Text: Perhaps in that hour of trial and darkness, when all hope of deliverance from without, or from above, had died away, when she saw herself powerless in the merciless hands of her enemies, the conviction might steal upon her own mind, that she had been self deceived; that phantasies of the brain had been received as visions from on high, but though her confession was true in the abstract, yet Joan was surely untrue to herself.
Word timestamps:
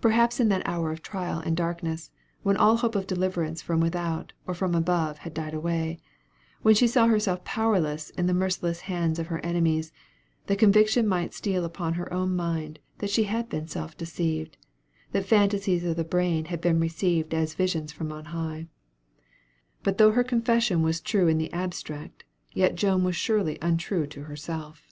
Perhaps 0.00 0.40
in 0.40 0.48
that 0.48 0.66
hour 0.68 0.90
of 0.90 1.02
trial 1.02 1.38
and 1.38 1.56
darkness, 1.56 2.10
when 2.42 2.56
all 2.56 2.78
hope 2.78 2.96
of 2.96 3.06
deliverance 3.06 3.62
from 3.62 3.78
without, 3.78 4.32
or 4.44 4.54
from 4.54 4.74
above, 4.74 5.18
had 5.18 5.32
died 5.32 5.54
away, 5.54 6.00
when 6.62 6.74
she 6.74 6.88
saw 6.88 7.06
herself 7.06 7.44
powerless 7.44 8.10
in 8.10 8.26
the 8.26 8.34
merciless 8.34 8.80
hands 8.80 9.20
of 9.20 9.28
her 9.28 9.38
enemies, 9.46 9.92
the 10.48 10.56
conviction 10.56 11.06
might 11.06 11.32
steal 11.32 11.64
upon 11.64 11.94
her 11.94 12.12
own 12.12 12.34
mind, 12.34 12.80
that 12.98 13.08
she 13.10 13.22
had 13.22 13.48
been 13.48 13.68
self 13.68 13.96
deceived; 13.96 14.56
that 15.12 15.24
phantasies 15.26 15.84
of 15.84 15.94
the 15.94 16.02
brain 16.02 16.46
had 16.46 16.60
been 16.60 16.80
received 16.80 17.32
as 17.32 17.54
visions 17.54 17.92
from 17.92 18.10
on 18.10 18.24
high, 18.34 18.66
but 19.84 19.96
though 19.96 20.10
her 20.10 20.24
confession 20.24 20.82
was 20.82 21.00
true 21.00 21.28
in 21.28 21.38
the 21.38 21.52
abstract, 21.52 22.24
yet 22.52 22.74
Joan 22.74 23.04
was 23.04 23.14
surely 23.14 23.58
untrue 23.62 24.08
to 24.08 24.24
herself. 24.24 24.88